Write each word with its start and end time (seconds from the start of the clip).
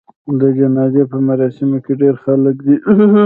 د 0.39 0.41
جنازې 0.57 1.03
په 1.11 1.17
مراسمو 1.27 1.77
کې 1.85 1.93
ډېر 2.01 2.15
خلک 2.23 2.55
ځي. 2.65 2.75